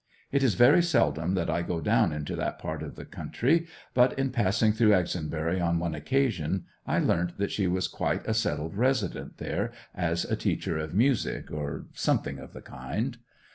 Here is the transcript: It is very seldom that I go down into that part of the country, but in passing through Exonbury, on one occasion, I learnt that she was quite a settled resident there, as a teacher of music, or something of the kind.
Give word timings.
It 0.31 0.41
is 0.41 0.55
very 0.55 0.81
seldom 0.81 1.35
that 1.35 1.47
I 1.47 1.61
go 1.61 1.79
down 1.79 2.11
into 2.11 2.35
that 2.35 2.57
part 2.57 2.81
of 2.81 2.95
the 2.95 3.05
country, 3.05 3.67
but 3.93 4.17
in 4.17 4.31
passing 4.31 4.73
through 4.73 4.95
Exonbury, 4.95 5.61
on 5.61 5.77
one 5.77 5.93
occasion, 5.93 6.65
I 6.87 6.97
learnt 6.97 7.37
that 7.37 7.51
she 7.51 7.67
was 7.67 7.87
quite 7.87 8.25
a 8.25 8.33
settled 8.33 8.73
resident 8.75 9.37
there, 9.37 9.71
as 9.93 10.25
a 10.25 10.35
teacher 10.35 10.75
of 10.79 10.95
music, 10.95 11.51
or 11.51 11.85
something 11.93 12.39
of 12.39 12.53
the 12.53 12.63
kind. 12.63 13.19